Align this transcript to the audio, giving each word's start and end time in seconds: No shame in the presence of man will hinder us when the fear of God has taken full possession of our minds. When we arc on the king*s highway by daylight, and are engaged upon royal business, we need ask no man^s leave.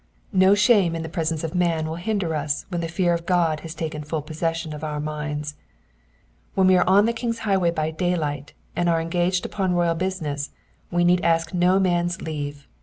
No 0.33 0.55
shame 0.55 0.95
in 0.95 1.03
the 1.03 1.09
presence 1.13 1.43
of 1.43 1.53
man 1.53 1.85
will 1.85 1.93
hinder 1.97 2.33
us 2.33 2.65
when 2.69 2.81
the 2.81 2.87
fear 2.87 3.13
of 3.13 3.27
God 3.27 3.59
has 3.59 3.75
taken 3.75 4.01
full 4.03 4.23
possession 4.23 4.73
of 4.73 4.83
our 4.83 4.99
minds. 4.99 5.53
When 6.55 6.65
we 6.65 6.75
arc 6.75 6.87
on 6.87 7.05
the 7.05 7.13
king*s 7.13 7.37
highway 7.45 7.69
by 7.69 7.91
daylight, 7.91 8.53
and 8.75 8.89
are 8.89 8.99
engaged 8.99 9.45
upon 9.45 9.75
royal 9.75 9.93
business, 9.93 10.49
we 10.89 11.03
need 11.03 11.23
ask 11.23 11.53
no 11.53 11.79
man^s 11.79 12.19
leave. 12.19 12.65